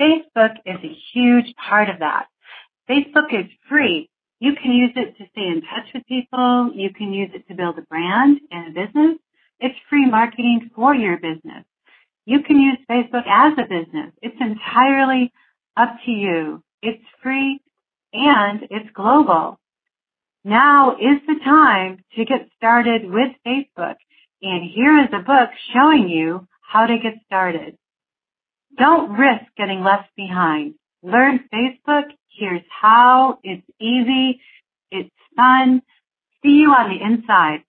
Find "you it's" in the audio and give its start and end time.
16.10-17.02